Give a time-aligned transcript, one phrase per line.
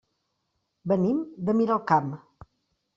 [0.93, 1.21] Venim
[1.51, 2.13] de Miralcamp.